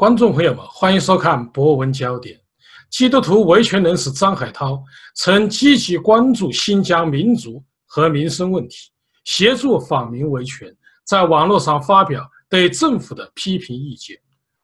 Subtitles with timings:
[0.00, 2.34] 观众朋友们，欢迎收看《博文焦点》。
[2.88, 4.82] 基督徒维权人士张海涛
[5.14, 8.90] 曾积极关注新疆民族和民生问题，
[9.24, 10.74] 协助访民维权，
[11.04, 14.16] 在网络上发表对政府的批评意见。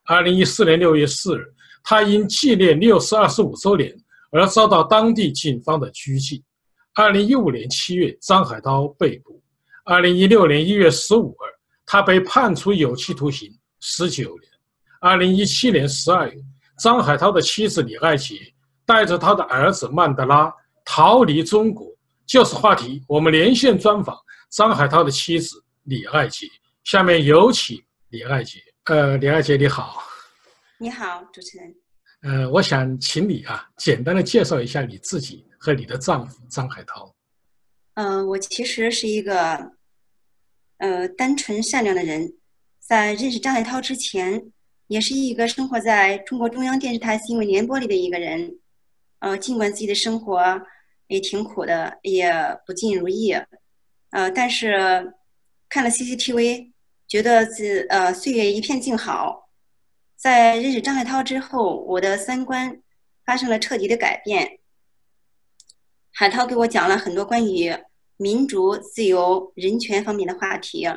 [0.07, 1.45] 二零一四年六月四日，
[1.85, 3.95] 他因纪念六四二十五周年
[4.31, 6.43] 而遭到当地警方的拘禁。
[6.95, 9.39] 二零一五年七月，张海涛被捕。
[9.85, 11.45] 二零一六年一月十五日，
[11.85, 14.51] 他被判处有期徒刑十九年。
[15.07, 16.35] 二零一七年十二月，
[16.81, 18.35] 张海涛的妻子李爱杰
[18.85, 20.53] 带着他的儿子曼德拉
[20.85, 21.87] 逃离中国。
[22.27, 24.19] 就是话题，我们连线专访
[24.51, 26.49] 张海涛的妻子李爱杰。
[26.83, 28.59] 下面有请李爱杰。
[28.87, 30.03] 呃，李爱杰你好。
[30.77, 31.73] 你好，主持人。
[32.23, 37.15] 呃，我想请你啊，简单的介绍一下你自己和你的丈夫张海涛。
[37.95, 39.73] 嗯，我其实是一个。
[40.79, 42.35] 呃，单纯善良的人，
[42.81, 44.53] 在认识张海涛之前，
[44.89, 48.59] 也是一个生活在中国中央电视台新闻联播里的一个人。
[49.19, 50.63] 呃，尽管自己的生活
[51.09, 52.33] 也挺苦的，也
[52.67, 53.33] 不尽如意，
[54.11, 55.15] 呃，但是
[55.69, 56.73] 看了 CCTV，
[57.09, 59.51] 觉得自呃岁月一片静好。
[60.17, 62.81] 在认识张海涛之后，我的三观
[63.25, 64.59] 发生了彻底的改变。
[66.13, 67.77] 海涛给我讲了很多关于。
[68.19, 70.89] 民主、自由、人权方面的话题，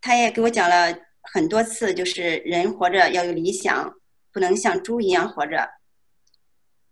[0.00, 0.92] 他也给我讲了
[1.22, 3.94] 很多次，就是人活着要有理想，
[4.32, 5.68] 不能像猪一样活着。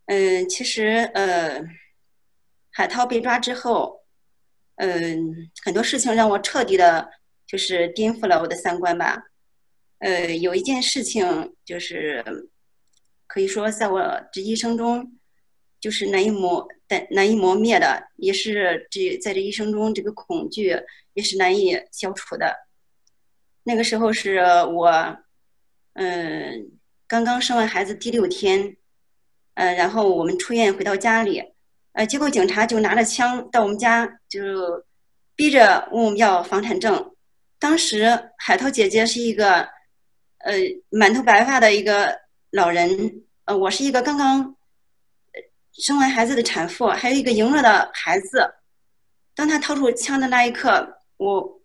[0.07, 1.62] 嗯，其实呃，
[2.71, 4.05] 海涛被抓之后，
[4.77, 7.11] 嗯，很多事情让我彻底的，
[7.47, 9.25] 就是颠覆了我的三观吧。
[9.99, 12.25] 呃，有一件事情就是，
[13.27, 15.15] 可以说在我这一生中。
[15.81, 20.77] 就是难以磨但难以磨灭的，也是这在这一生中，这个恐惧
[21.15, 22.53] 也是难以消除的。
[23.69, 24.89] 那个时候是我，
[25.93, 26.71] 嗯，
[27.06, 28.79] 刚刚生完孩子第六天，
[29.53, 31.45] 呃，然后我们出院回到家里，
[31.93, 34.41] 呃，结果警察就拿着枪到我们家，就
[35.37, 37.15] 逼着问我们要房产证。
[37.59, 39.69] 当时海涛姐姐是一个，
[40.39, 40.55] 呃，
[40.89, 42.19] 满头白发的一个
[42.53, 44.56] 老人，呃，我是一个刚刚。
[45.75, 48.55] 生完孩子的产妇，还有一个羸弱的孩子。
[49.35, 51.57] 当他掏出枪的那一刻，我，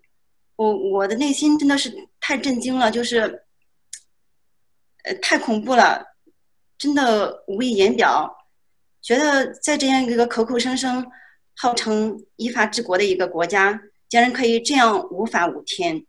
[0.56, 3.46] 我我的内心真的是太震惊了，就是，
[5.04, 6.16] 呃，太恐怖了，
[6.78, 8.48] 真的无以言表。
[9.02, 11.06] 觉得在这样一个口口声声
[11.56, 16.06] 号称依法治国的一个国家，竟然可以这样无法无天。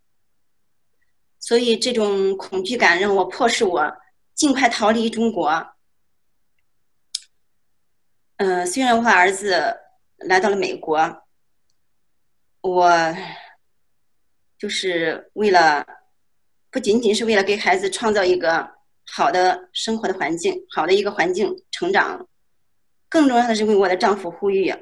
[1.40, 3.92] 所以这种恐惧感让我迫使我
[4.34, 5.74] 尽快逃离中国。
[8.36, 9.76] 嗯，虽然我儿子
[10.18, 11.22] 来到了美国，
[12.60, 12.88] 我
[14.64, 15.86] 就是为了
[16.70, 18.66] 不仅仅是为了给孩子创造一个
[19.12, 22.26] 好的生活的环境，好的一个环境成长，
[23.10, 24.74] 更重要的是为我的丈夫呼吁。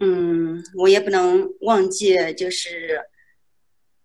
[0.00, 3.00] 嗯，我也不能忘记，就是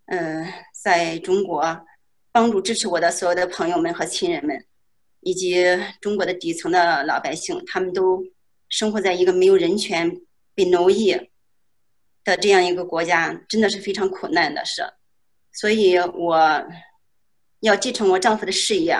[0.06, 1.84] 嗯，在中国
[2.30, 4.64] 帮助支持我的所有的朋友们和亲人们。
[5.22, 5.66] 以及
[6.00, 8.22] 中国的底层的老百姓，他们都
[8.68, 10.20] 生活在一个没有人权、
[10.54, 11.32] 被奴役
[12.24, 14.82] 的这样一个国家，真的是非常苦难的事。
[15.52, 16.66] 所以，我
[17.60, 18.96] 要继承我丈夫的事业，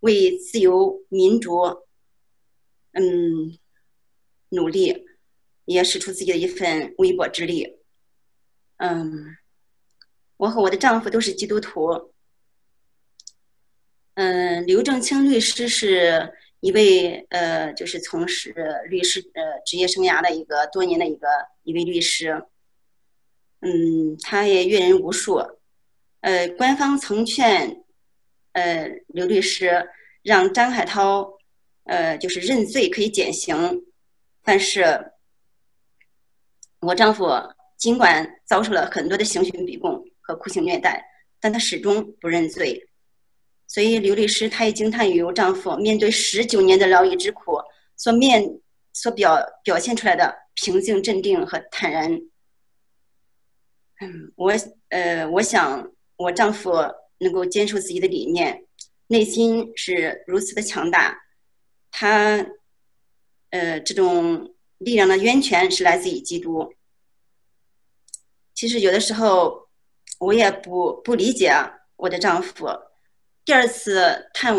[0.00, 1.60] 为自由民主，
[2.92, 3.58] 嗯，
[4.50, 5.04] 努力，
[5.66, 7.76] 也使出自己的一份微薄之力。
[8.78, 9.36] 嗯，
[10.38, 12.14] 我和我的丈夫都是基督徒。
[14.14, 18.54] 嗯，刘正清律师是一位呃，就是从事
[18.88, 21.28] 律师呃职业生涯的一个多年的一个
[21.62, 22.44] 一位律师。
[23.60, 25.40] 嗯，他也阅人无数。
[26.20, 27.84] 呃，官方曾劝
[28.52, 29.88] 呃刘律师
[30.22, 31.38] 让张海涛
[31.84, 33.84] 呃就是认罪可以减刑，
[34.42, 35.12] 但是
[36.80, 37.28] 我丈夫
[37.76, 41.04] 尽管遭受了很多的刑讯逼供和酷刑虐待，
[41.40, 42.87] 但他始终不认罪。
[43.68, 47.60] 所以刘律师她也惊叹于我丈夫面对十九年的牢狱之苦
[47.96, 48.60] 所面
[48.94, 52.10] 所表表现出来的平静、镇定和坦然。
[54.00, 54.52] 嗯，我
[54.88, 56.72] 呃，我想我丈夫
[57.18, 58.64] 能够坚守自己的理念，
[59.08, 61.20] 内心是如此的强大，
[61.90, 62.46] 他
[63.50, 66.72] 呃这种力量的源泉是来自于基督。
[68.54, 69.68] 其实有的时候
[70.18, 71.52] 我也不不理解
[71.96, 72.66] 我的丈夫。
[73.48, 74.54] 第二次探，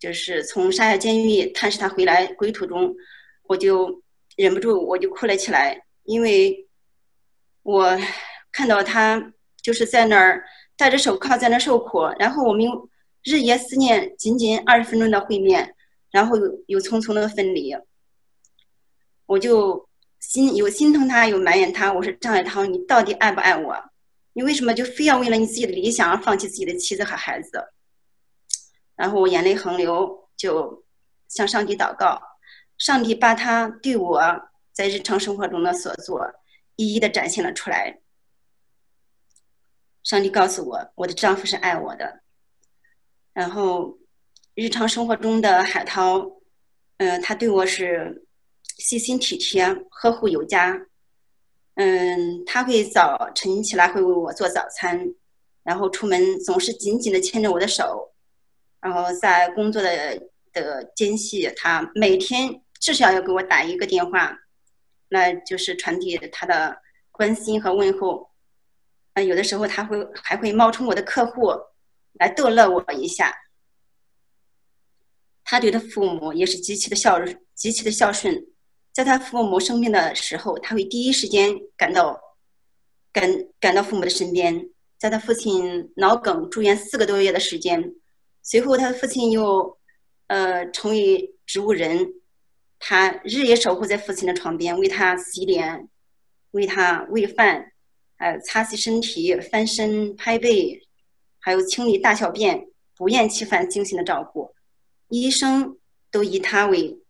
[0.00, 2.94] 就是从沙下监狱探视他回来归途中，
[3.42, 4.02] 我就
[4.38, 6.66] 忍不住我就哭了起来，因为
[7.62, 7.94] 我
[8.50, 10.42] 看到他就是在那儿
[10.78, 12.64] 戴着手铐在那儿受苦，然后我们
[13.22, 15.74] 日夜思念，仅仅二十分钟的会面，
[16.10, 17.76] 然后又又匆匆的分离。
[19.26, 19.86] 我就
[20.20, 21.92] 心有心疼他，有埋怨他。
[21.92, 23.76] 我说张海涛，你到底爱不爱我？
[24.32, 27.62] 你为什么就非要为了你自己的理想而放弃自己的妻子和孩子？
[28.96, 30.84] 然后我眼泪横流，就
[31.28, 32.20] 向上帝祷告，
[32.78, 34.20] 上帝把他对我
[34.72, 36.26] 在日常生活中的所做
[36.76, 38.00] 一一的展现了出来。
[40.02, 42.22] 上帝告诉我，我的丈夫是爱我的。
[43.32, 43.98] 然后
[44.54, 46.24] 日常生活中的海涛，
[46.98, 48.26] 嗯，他对我是
[48.78, 50.80] 细心体贴、呵护有加。
[51.74, 55.12] 嗯，他会早晨起来会为我做早餐，
[55.62, 58.14] 然后出门总是紧紧的牵着我的手，
[58.86, 60.16] 然后在工作的
[60.52, 64.32] 的间隙，他每天至少要给我打一个电话，
[65.08, 66.78] 那就是传递他的
[67.10, 68.30] 关心和问候。
[69.14, 71.52] 啊，有的时候他会还会冒充我的客户
[72.12, 73.34] 来逗乐我一下。
[75.42, 77.18] 他对他父母也是极其的孝，
[77.56, 78.46] 极其的孝顺。
[78.92, 82.20] 在他父母生病的时候，他会第一时间赶到，
[83.12, 83.28] 赶
[83.58, 84.70] 赶到父母的身边。
[84.96, 87.92] 在他父亲脑梗住院四个多月的时间，
[88.48, 89.76] 随后他的父亲又，
[90.28, 92.14] 呃，成为植物人，
[92.78, 95.88] 他日夜守护在父亲的床边，为他洗脸，
[96.52, 97.72] 为他喂饭，
[98.18, 100.80] 呃，擦洗身体、翻身、拍背，
[101.40, 104.54] 还有清理大小便，不厌其烦、精心的照顾。
[105.08, 105.76] 医生
[106.12, 107.02] 都以他为。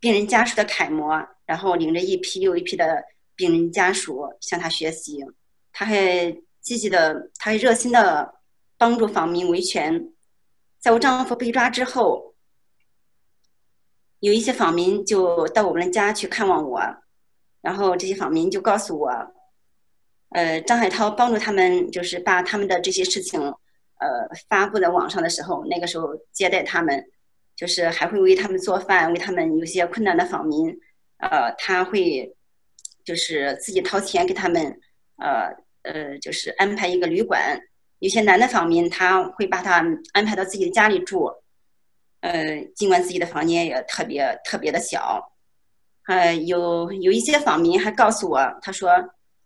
[0.00, 3.04] 病人家属的楷模，然后领着一批又一批的
[3.36, 5.24] 病人家属向他学习。
[5.72, 8.34] 他还积极的，他还热心的
[8.76, 10.11] 帮助访民维权。
[10.82, 12.34] 在我丈夫被抓之后，
[14.18, 16.80] 有一些访民就到我们家去看望我，
[17.60, 19.32] 然后这些访民就告诉我，
[20.30, 27.08] 呃，张海涛帮助他们，就是把他们的这些事情，呃，发布在网上的时候，那个时候接待他们。
[27.54, 30.74] 就是还会为他们做饭，为他们有些困难的访民，
[31.18, 32.34] 呃，他会
[33.04, 34.80] 就是自己掏钱给他们，
[35.16, 37.60] 呃呃，就是安排一个旅馆。
[38.02, 41.30] 有些男的访民，他会把他安排到自己的家里住，
[42.20, 45.32] 呃，尽管自己的房间也特别特别的小。
[46.08, 48.90] 呃，有有一些访民还告诉我，他说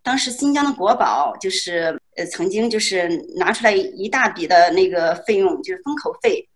[0.03, 3.07] 当时新疆的国宝就是呃曾经就是
[3.37, 6.49] 拿出来一大笔的那个费用，就是封口费。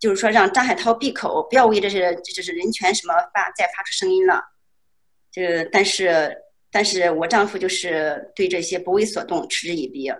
[0.00, 4.42] 就是说，让张海涛闭口，不要为这是就是人权什么发再发出声音了。
[5.30, 5.40] 就
[5.70, 6.36] 但是，
[6.72, 10.12] 但是我丈夫就是对这些不为所动，嗤之以鼻。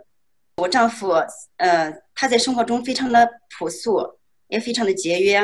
[0.59, 1.13] 我丈夫，
[1.59, 4.05] 呃，他在生活中非常的朴素，
[4.49, 5.41] 也非常的节约。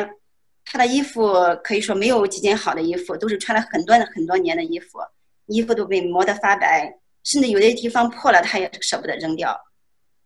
[0.64, 1.32] 他的衣服
[1.62, 4.99] 可以说没有几件好的衣服，都是穿了很多很多年的衣服，
[5.46, 9.56] 衣服都被磨得发白，甚至有的地方破了，他也舍不得扔掉。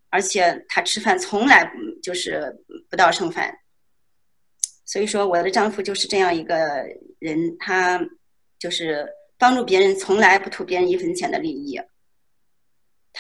[0.09, 1.71] 而且他吃饭从来
[2.03, 2.51] 就是
[2.89, 3.55] 不倒剩饭。
[4.87, 6.57] 所以说，我的丈夫就是这样一个
[7.19, 8.01] 人，他
[8.59, 9.07] 就是
[9.37, 11.79] 帮助别人，从来不图别人一分钱的利益。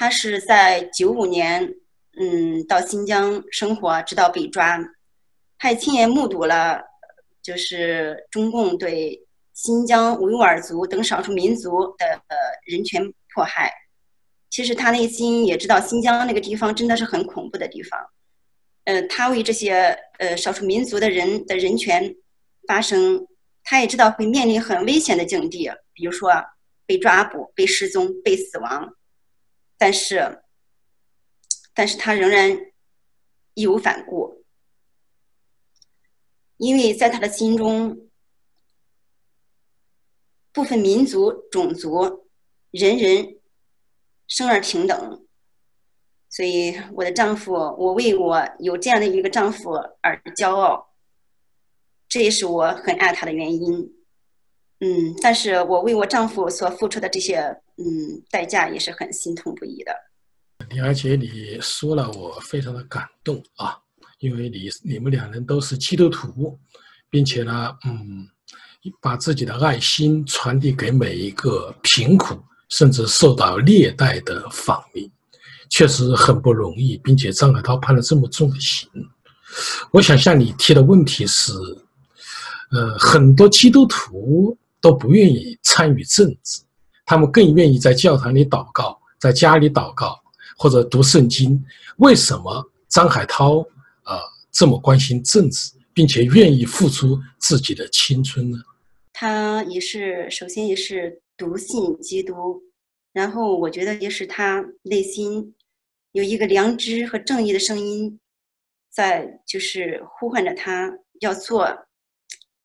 [0.00, 1.74] 他是在九五年，
[2.20, 4.78] 嗯，到新疆生活，直到被抓，
[5.58, 6.80] 他也亲眼目睹了，
[7.42, 13.72] 就是中共对新疆维吾尔族等少数民族的呃人权迫害。
[14.48, 17.98] 其实他内心也知道，新疆那个地方真的是很恐怖的地方。
[18.84, 22.14] 呃，他为这些呃少数民族的人的人权
[22.68, 23.26] 发声，
[23.64, 26.30] 他也知道会面临很危险的境地，比如说
[26.86, 28.94] 被抓捕、被失踪、被死亡，
[29.78, 30.42] 但是，
[31.72, 32.58] 但是他仍然
[33.54, 34.44] 义无反顾，
[36.56, 38.10] 因为在他的心中，
[40.52, 42.28] 部分民族、种族，
[42.72, 43.38] 人人
[44.26, 45.24] 生而平等。
[46.28, 49.70] 所以，我的丈夫，我为我有这样的一个丈夫
[50.02, 50.92] 而骄傲，
[52.06, 53.94] 这也是我很爱他的原因。
[54.80, 59.92] 嗯，但是我为我丈夫所付出的这些，嗯，代价也是很心痛不已的。
[60.70, 63.78] 李而且，你说了，我非常的感动啊，
[64.18, 66.58] 因为你你们两人都是基督徒，
[67.08, 68.28] 并且呢，嗯，
[69.00, 75.10] 把自己的爱心传递给每一个贫苦甚至受到虐待的访民。
[75.70, 78.88] 确实很不容易，并且张海涛判了这么重的刑。
[79.92, 81.52] 我想向你提的问题是：
[82.70, 86.62] 呃，很多基督徒都不愿意参与政治，
[87.08, 90.22] 他们更愿意在教堂里祷告，在家里祷告
[90.58, 91.64] 或者读圣经。
[91.96, 93.60] 为什么张海涛
[94.02, 94.20] 啊
[94.52, 98.58] 这么关心政治，并且愿意付出自己的青春呢？
[99.14, 102.62] 他也是，首先也是笃信基督，
[103.14, 105.54] 然后我觉得也是他内心。
[106.12, 108.20] 有一个良知和正义的声音，
[108.90, 111.66] 在就是呼唤着他要做，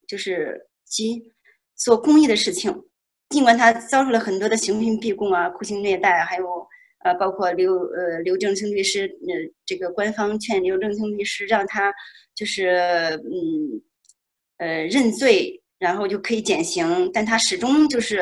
[0.06, 1.32] 就是即
[1.78, 2.84] 做公益的事情。
[3.34, 6.46] 尽管他遭受了很多的刑讯逼供啊、酷刑虐待，还有
[7.04, 9.34] 呃，包括刘呃刘正清律师，呃，
[9.66, 11.92] 这个官方劝刘正清律师让他
[12.36, 13.82] 就是嗯
[14.58, 18.20] 呃认罪，然后就可以减刑，但他始终就是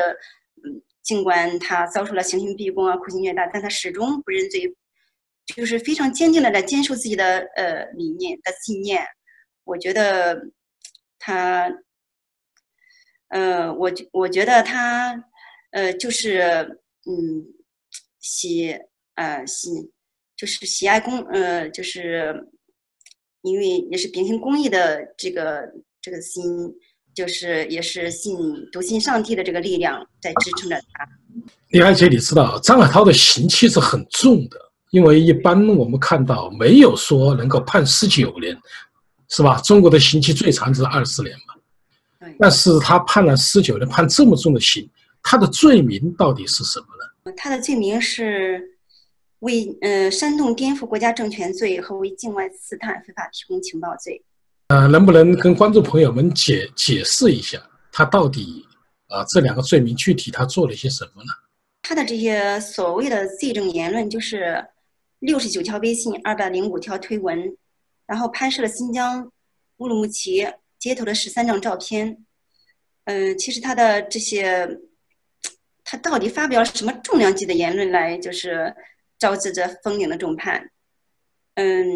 [0.64, 4.74] 嗯，尽管他遭受了刑讯逼供啊、酷刑虐待，但他始终不认罪。
[5.56, 9.04] 就是非常坚定的在坚守自己的呃理念的信念，
[9.64, 10.40] 我觉得
[11.18, 11.68] 他，
[13.32, 15.12] 呃，我我觉得他，
[15.70, 16.40] 呃，就是
[17.06, 17.42] 嗯，
[18.20, 18.78] 喜
[19.14, 19.70] 呃喜，
[20.36, 22.46] 就是喜爱公呃，就是
[23.40, 25.66] 因为也是秉行公益的这个
[26.00, 26.44] 这个心，
[27.14, 28.36] 就是也是信
[28.70, 31.08] 笃信上帝的这个力量在支撑着他。
[31.70, 34.58] 李爱姐，你知道张海涛的刑期是很重的。
[34.90, 38.54] 因为一般我们看到没有说能够判十九年，
[39.30, 39.58] 是吧？
[39.62, 41.54] 中国的刑期最长是二十年嘛。
[42.38, 44.88] 但是他判了十九年，判这么重的刑，
[45.22, 47.32] 他的罪名到底是什么呢？
[47.36, 48.76] 他的罪名是
[49.40, 54.22] 为呃煽动颠覆国家政权罪和为境外刺探非法提供情报罪。
[54.68, 58.66] 呃，能不能跟观众朋友们解解释一下，他到底
[59.08, 61.30] 啊这两个罪名具体他做了些什么呢？
[61.82, 64.64] 他的这些所谓的罪证言论就是。
[65.22, 67.56] 六十九条微信，二百零五条推文，
[68.08, 69.30] 然后拍摄了新疆
[69.76, 70.44] 乌鲁木齐
[70.82, 72.24] 街头的十三张照片。
[73.04, 74.68] 嗯，其实他的这些，
[75.84, 78.74] 他到底发表什么重量级的言论来，就是
[79.16, 80.72] 招致这封顶的重判？
[81.54, 81.88] 嗯，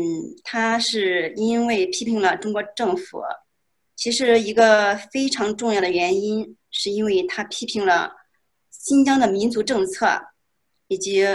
[0.44, 3.20] 他是因为批评了中国政府。
[3.96, 8.12] 其实一个非常重要的原因，是因为他批评了
[8.70, 10.06] 新疆的民族政策，
[10.86, 11.26] 以及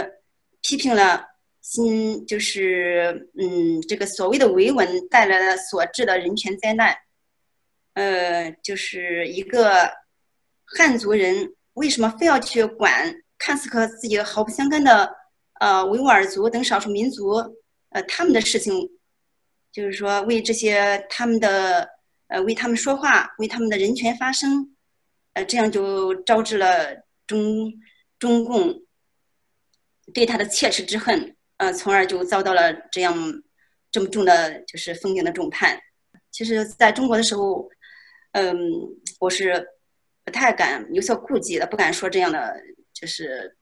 [0.62, 1.26] 批评了。
[1.64, 6.92] 新就是嗯，这个所谓的维稳带来的所致的人权灾难，
[7.94, 9.90] 呃，就是一个
[10.64, 15.14] 汉族人为什么非要去管看似和自己毫不相干的
[15.60, 17.34] 呃维吾尔族等少数民族
[17.90, 18.90] 呃他们的事情，
[19.70, 21.88] 就是说为这些他们的
[22.28, 24.74] 呃为他们说话，为他们的人权发声，
[25.34, 27.72] 呃，这样就招致了中
[28.18, 28.82] 中共
[30.14, 31.36] 对他的切齿之恨。
[31.58, 33.14] 呃，从而就遭到了这样
[33.92, 35.78] 这么重的，就是封顶的重判。
[36.32, 37.68] 其实，在中国的时候，
[38.32, 38.56] 嗯，
[39.20, 39.66] 我是
[40.24, 42.54] 不太敢有所顾忌的，不敢说这样的，
[42.92, 43.56] 就是，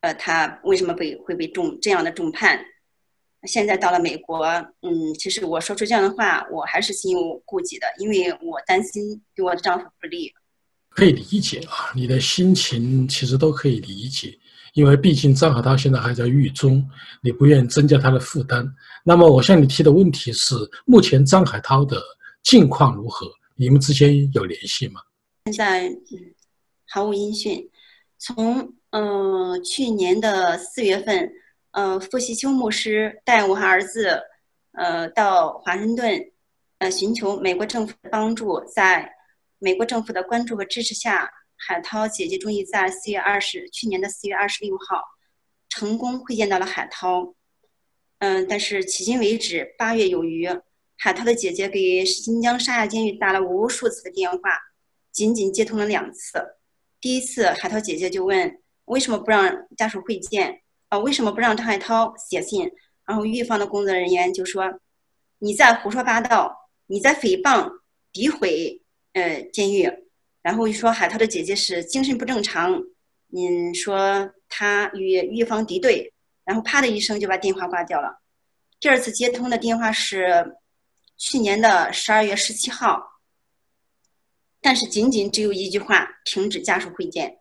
[0.00, 2.58] 呃，他为什么被会被重这样的重判？
[3.46, 4.44] 现在到了美国，
[4.80, 10.32] 嗯，其实我说出这样的话，我还是心有顾忌的，因为我担心对我的丈夫不利。
[10.90, 14.38] 可以理解啊，你的心情其实都可以理解。
[14.72, 16.84] 因为毕竟张海涛现在还在狱中，
[17.22, 18.66] 你不愿意增加他的负担。
[19.04, 22.02] 那么我向你提的问题是：目前张海涛的
[22.42, 23.30] 近况如何？
[23.56, 25.00] 你们之间有联系吗？
[25.44, 25.88] 现在，
[26.86, 27.70] 毫无音讯。
[28.18, 31.32] 从呃去年的四月份，
[31.70, 34.22] 呃傅习秋牧师带我和儿子，
[34.72, 36.32] 呃到华盛顿，
[36.78, 39.12] 呃寻求美国政府的帮助，在
[39.58, 41.30] 美国政府的关注和支持下。
[41.56, 45.00] 海涛姐姐终于在四月二十，去年的四月二十六号，
[45.68, 47.34] 成功会见到了海涛。
[48.18, 50.48] 嗯，但是迄今为止八月有余，
[51.04, 54.38] 海涛的姐姐给新疆沙亚监狱打了无数次的电话，
[55.12, 56.42] 仅仅接通了两次。
[56.98, 60.98] 第一次，海涛姐姐就问为什么不让家属会见啊？
[60.98, 62.72] 为什么不让张海涛写信？
[63.04, 64.80] 然后狱方的工作人员就说
[65.40, 67.70] 你在胡说八道，你在诽谤、
[68.10, 68.80] 诋毁
[69.12, 69.92] 呃监狱。
[70.40, 72.82] 然后又说海涛的姐姐是精神不正常，
[73.36, 76.14] 嗯说他与狱方敌对，
[76.46, 78.22] 然后啪的一声就把电话挂掉了。
[78.80, 80.56] 第二次接通的电话是
[81.16, 83.20] 去年的十二月十七号，
[84.60, 87.40] 但是仅仅只有一句话：停止家属会见。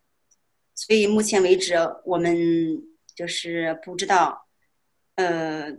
[0.76, 1.76] 所以目前为止，
[2.06, 2.36] 我们
[3.16, 4.48] 就是不知道，
[5.16, 5.72] 呃，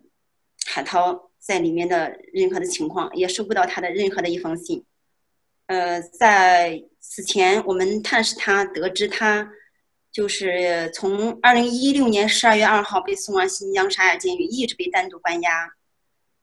[0.66, 4.84] 海涛在里面的任何的情况，也收不到他的任何的一封信。
[5.66, 9.50] 呃，在此前，我们探视他，得知他
[10.12, 15.72] 就是从二零一六年十二月二号被送往新疆沙雅监狱，一直被单独关押。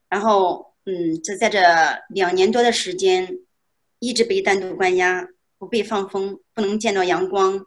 [0.08, 1.60] 然后，嗯，这在这
[2.08, 3.38] 两年多的时间，
[3.98, 7.66] 一直被单独关押，不被放风，不能见到阳光。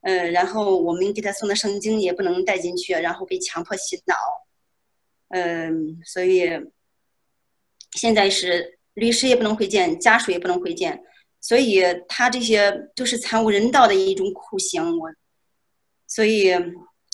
[0.00, 4.14] 呃，然后我们给他送的圣经也不能带进去，然后被强迫洗脑。
[5.28, 6.50] 嗯，所以
[7.92, 8.74] 现在是。
[8.96, 11.04] 律师也不能会见，家属也不能会见，
[11.38, 14.98] 所以他这些都是惨无人道的一种酷刑。
[14.98, 15.12] 我，
[16.06, 16.54] 所以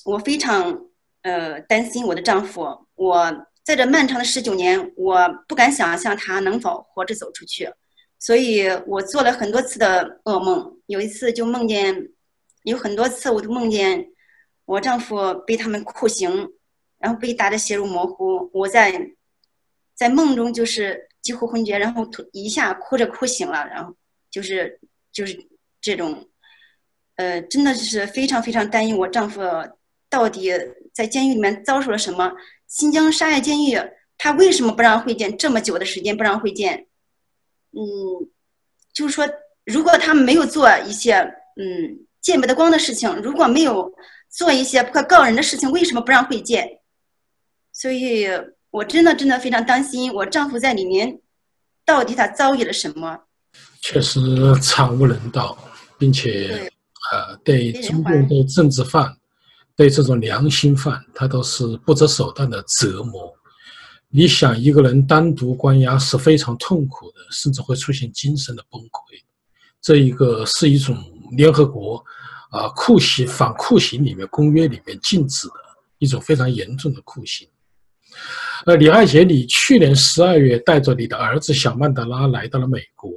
[0.04, 0.87] 我非常
[1.23, 2.87] 呃担心我的丈夫。
[2.94, 7.73] 我在这漫长的十九年，我不敢想象他能否活着走出去，
[8.19, 10.81] 所以我做了很多次的噩梦。
[10.87, 12.09] 有一次就梦见，
[12.64, 14.09] 有很多次我都梦见
[14.64, 16.50] 我丈夫被他们酷刑，
[16.99, 18.50] 然后被打得血肉模糊。
[18.52, 19.12] 我在
[19.95, 23.95] 在梦中就是几乎昏厥，然后一下哭着哭醒了，然后
[24.28, 24.81] 就是
[25.12, 25.38] 就是
[25.81, 26.28] 这种，
[27.14, 29.40] 呃，真的是非常非常担忧我丈夫
[30.11, 30.50] 到底
[30.92, 32.33] 在监狱里面遭受了什么。
[32.72, 33.78] 新疆沙县监狱，
[34.16, 35.36] 他为什么不让会见？
[35.36, 36.86] 这么久的时间不让会见，
[37.72, 37.82] 嗯，
[38.94, 39.28] 就是说，
[39.66, 41.12] 如果他们没有做一些
[41.60, 43.92] 嗯见不得光的事情，如果没有
[44.30, 46.66] 做一些不可告人的事情，为什么不让会见？
[47.74, 48.26] 所以
[48.70, 51.20] 我真的真的非常担心，我丈夫在里面
[51.84, 53.20] 到底他遭遇了什么？
[53.82, 54.18] 确实
[54.62, 55.58] 惨无人道，
[55.98, 56.70] 并且
[57.12, 59.14] 呃，对中共的政治犯。
[59.74, 63.32] 对这种良心犯，他都是不择手段的折磨。
[64.08, 69.18] 你想一个人单独关押是非常痛苦的，甚至会出现精神的崩溃。
[69.80, 70.96] 这一个是一种
[71.36, 71.96] 联合国
[72.50, 75.54] 啊酷刑反酷刑里面公约里面禁止的
[75.98, 77.48] 一种非常严重的酷刑。
[78.66, 83.10] 呃，李爱杰，你去年十二月带着你的儿子小曼德拉来到了美国，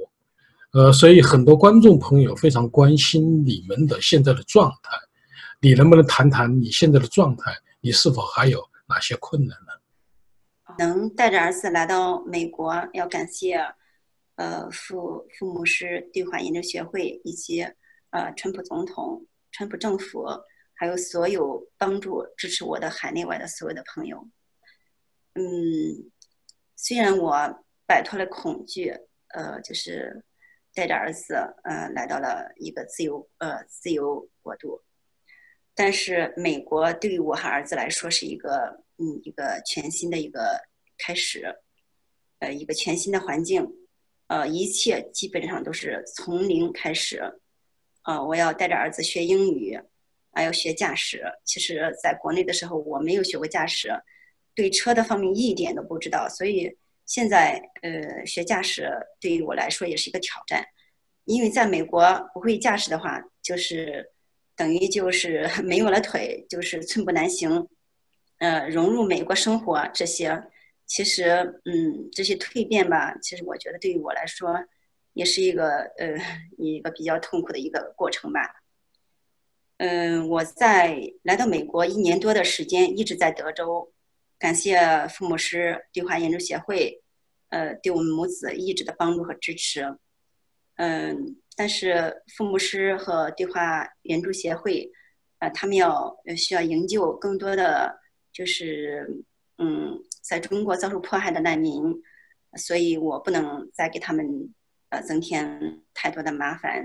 [0.72, 4.90] 呃，所以很多观众朋友非常关心你们的现在的状态。
[5.60, 7.52] 你能不能谈谈你现在的状态？
[7.80, 9.72] 你是否还有哪些困难呢？
[10.78, 13.58] 能带着儿子来到美国，要感谢，
[14.34, 17.62] 呃，父父母师对话研究学会以及
[18.10, 20.26] 呃，川普总统、川普政府，
[20.74, 24.28] 还有所有帮助支持我的海内外的所有的朋友。
[25.34, 25.42] 嗯，
[26.76, 28.92] 虽然我摆脱了恐惧，
[29.28, 30.24] 呃，就是
[30.74, 34.82] 带着儿子，呃，来到了一个自由呃自由国度。
[35.78, 40.58] 但是美国对于我和儿子来说是一个嗯一个全新的一个
[40.96, 41.54] 开始，
[42.38, 43.68] 呃一个全新的环境，
[44.28, 47.22] 呃一切基本上都是从零开始，
[48.04, 49.78] 呃我要带着儿子学英语，
[50.32, 51.22] 还要学驾驶。
[51.44, 53.90] 其实在国内的时候我没有学过驾驶，
[54.54, 60.64] 对车的方面一点都不知道，所以现在呃学驾驶对于我来说也是一个挑战，
[61.26, 64.10] 因为在美国不会驾驶的话就是。
[64.56, 67.68] 等于就是 没有了腿，就是寸步难行。
[68.38, 70.42] 呃，融入美国生活这些，
[70.86, 74.54] 其实，嗯，这些蜕变吧，其实我觉得对于我来说，
[75.14, 76.18] 也是一个呃
[76.58, 78.40] 一个比较痛苦的一个过程吧。
[79.78, 83.92] 嗯，我在来到美国一年多的时间，一直在德州，
[84.38, 87.02] 感谢父母师对话研究协会，
[87.48, 89.96] 呃，对我们母子一直的帮助和支持。
[90.76, 91.36] 嗯。
[91.58, 94.92] 但是，父母师和对话援助协会，
[95.38, 97.98] 呃，他们要需要营救更多的，
[98.30, 99.24] 就是
[99.56, 101.82] 嗯，在中国遭受迫害的难民，
[102.58, 104.54] 所以我不能再给他们
[104.90, 106.84] 呃增添太多的麻烦，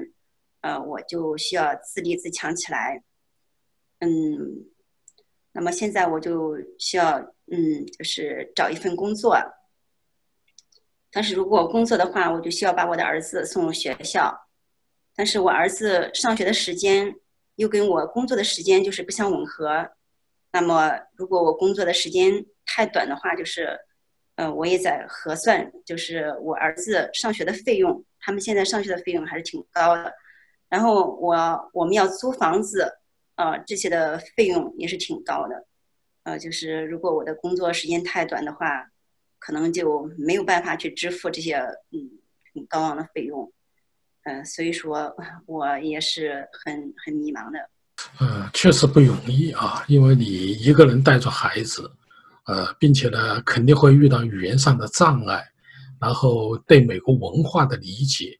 [0.61, 3.03] 呃，我就需要自立自强起来，
[3.99, 4.71] 嗯，
[5.51, 7.19] 那么现在我就需要
[7.51, 9.37] 嗯，就是找一份工作，
[11.11, 14.47] 但是如果工作的话，我就需要把我的儿子送入学校。
[15.21, 17.15] 但是我儿子上学的时间
[17.53, 19.87] 又跟我工作的时间就是不相吻合，
[20.51, 23.79] 那么如果我工作的时间太短的话，就是，
[24.33, 30.11] 呃，我也在核算，就是我儿子上学的费用，他们现在上学的费用还是挺高的，
[30.69, 32.91] 然后我我们要租房子，
[33.35, 35.67] 呃，这些的费用也是挺高的，
[36.23, 38.89] 呃，就是如果我的工作时间太短的话，
[39.37, 41.57] 可能就没有办法去支付这些
[41.91, 42.09] 嗯
[42.55, 43.53] 很高昂的费用。
[44.23, 45.11] 嗯，所以说，
[45.47, 47.57] 我也是很很迷茫的。
[48.19, 51.91] 呃，确实不容易啊，因为你一个人带着孩子，
[52.45, 55.43] 呃，并且呢，肯定会遇到语言上的障碍，
[55.99, 58.37] 然后对美国文化的理解，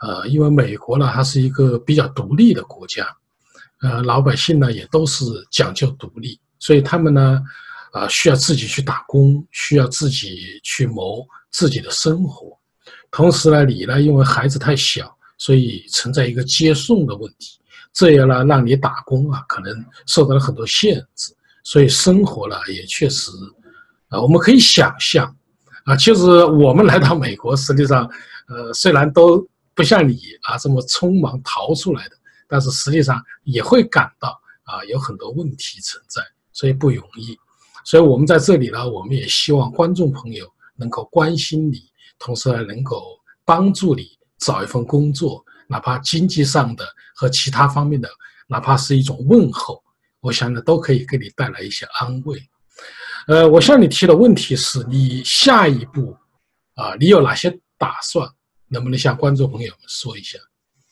[0.00, 3.06] 呃，因为美国呢，它是一个比较独立的国家，
[3.82, 7.42] 呃，老百姓呢也都是讲究独立，所以他们呢，
[7.92, 12.58] 啊，需要自己去打工，需要自己去谋自己的生活。
[13.10, 17.58] 同时呢，你呢，因为孩子太小，所以存在一个接送的问题，
[17.92, 23.32] 这样呢，让你打工啊，可能受到了很多限制，所以生活呢，也确实，
[24.08, 25.34] 啊，我们可以想象，
[25.84, 28.08] 啊，其实我们来到美国，实际上，
[28.48, 29.44] 呃，虽然都
[29.74, 37.36] 不像你啊这么匆忙逃出来的，但是实际上也会感到啊有很多问题存在，所以不容易。
[37.84, 40.46] 所以我们在这里呢，我们也希望观众朋友
[40.76, 41.89] 能够关心你。
[42.20, 48.08] 同时还能够帮助你找一份工作，哪怕经济上的和其他方面的，
[48.46, 49.82] 哪怕是一种问候，
[50.20, 52.38] 我想呢都可以给你带来一些安慰。
[53.26, 56.16] 呃，我向你提的问题是你下一步
[56.74, 58.28] 啊，你有哪些打算？
[58.68, 60.38] 能不能向观众朋友们说一下？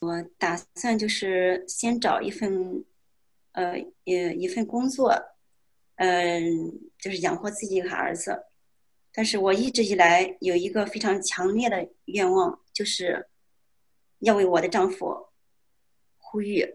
[0.00, 2.84] 我打算就是先找一份，
[3.52, 3.72] 呃，
[4.04, 5.12] 呃，一份工作，
[5.96, 6.42] 嗯，
[7.00, 8.36] 就是养活自己和儿子。
[9.12, 13.28] 但是我一直以来有一个非常强烈的愿望，就是
[14.20, 15.28] 要为我的丈夫
[16.18, 16.74] 呼吁。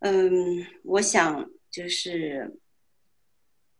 [0.00, 2.60] 嗯，我想就是，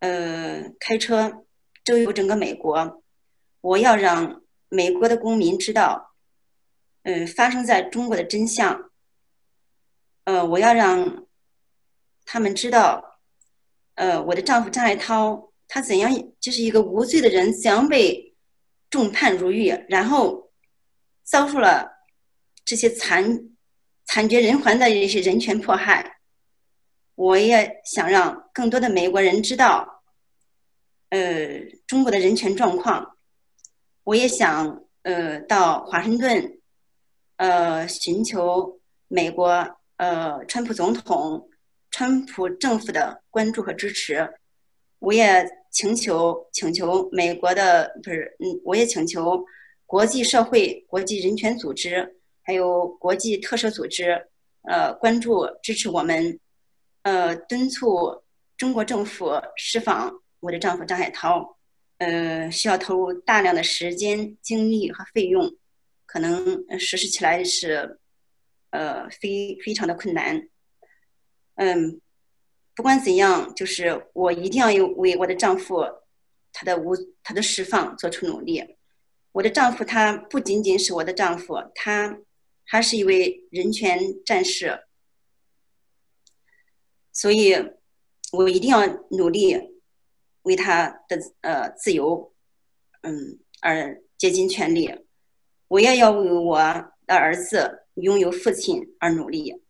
[0.01, 1.45] 呃，开车
[1.85, 3.03] 周游整个美国，
[3.61, 6.15] 我要让美国的公民知道，
[7.03, 8.91] 嗯，发生在中国的真相。
[10.25, 11.27] 呃，我要让
[12.25, 13.21] 他们知道，
[13.95, 18.35] 呃，我的丈夫张海涛他怎样就是一个无罪的人，怎样被
[18.91, 20.51] 重判入狱，然后
[21.23, 21.89] 遭受了
[22.65, 23.51] 这些残。
[24.11, 26.17] 惨绝人寰的一些人权迫害，
[27.15, 30.03] 我也想让更多的美国人知道，
[31.11, 33.19] 呃，中国的人权状况。
[34.05, 36.59] 我也想，呃，到华盛顿，
[37.37, 41.51] 呃，寻求美国，呃，川普总统、
[41.91, 44.39] 川普政府的关注和支持。
[45.01, 49.45] 我也请求，请求美国的，不是，嗯，我也请求
[49.87, 52.15] 国际社会、国际人权组织。
[52.43, 54.27] 还有国际特赦组织，
[54.63, 56.41] 呃，关注支持我们，
[57.03, 58.23] 呃，敦促
[58.57, 61.59] 中国政府释放我的丈夫张海涛，
[61.99, 65.55] 呃，需要投入大量的时间、精力和费用，
[66.07, 67.99] 可能实施起来是，
[68.71, 70.49] 呃，非非常的困难。
[71.57, 72.01] 嗯，
[72.79, 75.85] 不管怎样，就是我一定要有为我的丈夫
[76.53, 78.77] 他的无他的释放做出努力。
[79.33, 82.21] 我的丈夫他不仅仅是我的丈夫，他。
[82.71, 84.85] 他是一位人权战士，
[87.13, 87.55] 所以
[88.31, 89.57] 我一定要努力
[90.43, 92.33] 为他的呃自由，
[93.01, 94.95] 嗯而竭尽全力。
[95.67, 96.59] 我也要为我
[97.07, 99.63] 的儿子拥有父亲而努力。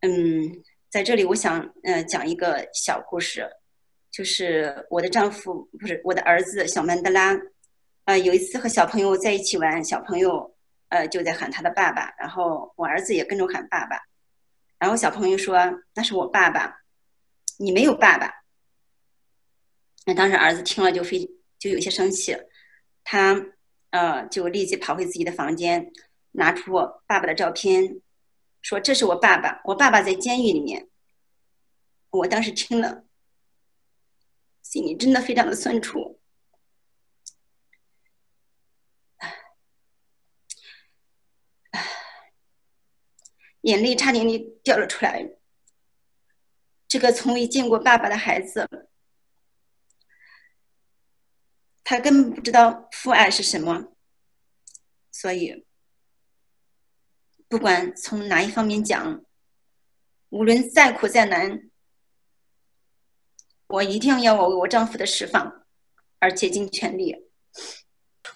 [0.00, 3.48] 嗯，在这里我想呃讲一个小故事，
[4.10, 7.36] 就是我的丈夫不是我的儿子小曼德拉，
[8.04, 10.54] 啊有一次和小朋友在一起玩，小朋友。
[10.90, 14.00] 呃，就在喊他的爸爸，然后我儿子也跟着喊爸爸，
[14.78, 15.54] 然后小朋友说
[15.94, 16.80] ：“那是我爸爸，
[17.58, 18.32] 你没有爸爸。”
[20.06, 22.34] 那当时儿子听了就非就有些生气，
[23.04, 23.38] 他
[23.90, 25.92] 呃就立即跑回自己的房间，
[26.32, 26.72] 拿出
[27.06, 28.00] 爸爸的照片，
[28.68, 30.90] 说：“这是我爸爸，我爸爸在监狱里面。”
[32.12, 33.06] 我当时听了，
[34.62, 36.20] 心里真的非常的酸楚。
[43.62, 45.30] 眼泪差点就掉了出来。
[46.86, 48.68] 这个从未见过爸爸的孩子，
[51.82, 53.96] 他根本不知道父爱是什么。
[55.10, 55.66] 所以，
[57.48, 59.22] 不管从哪一方面讲，
[60.28, 61.70] 无论再苦再难，
[63.68, 65.50] 我一定要我为我丈夫的释放
[66.18, 67.16] 而竭尽全力。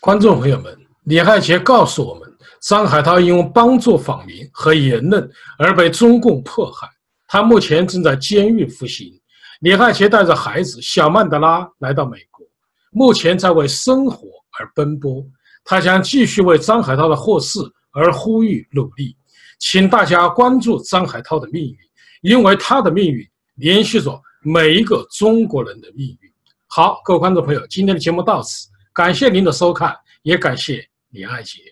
[0.01, 2.31] 观众朋友们，李汉杰告诉我们。
[2.62, 6.88] 张海涛因为帮助访民和言论而被中共迫害，
[7.27, 9.12] 他目前正在监狱服刑。
[9.61, 12.46] 李汉杰带着孩子小曼德拉来到美国，
[12.92, 15.27] 目前在为生活而奔波。
[15.64, 17.59] 他将继续为张海涛的获释
[17.92, 19.16] 而呼吁努力，
[19.59, 21.78] 请大家关注张海涛的命运，
[22.22, 26.33] 因为他的命运联系着每一个中国人的命运。
[26.66, 31.71] 好，各位观众朋友，今天的节目到此，感谢您的收看，也感谢李爱杰。